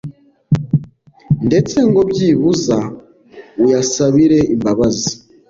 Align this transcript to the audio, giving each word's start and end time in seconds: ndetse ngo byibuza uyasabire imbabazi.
ndetse 1.47 1.77
ngo 1.87 1.99
byibuza 2.09 2.77
uyasabire 3.63 4.39
imbabazi. 4.53 5.11